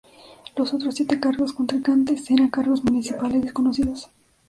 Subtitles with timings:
[0.55, 4.09] Los otros siete contrincantes eran cargos municipales desconocidos.